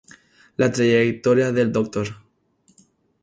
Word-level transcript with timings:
La 0.57 0.71
trayectoria 0.71 1.51
del 1.51 1.71
Dr. 1.71 2.07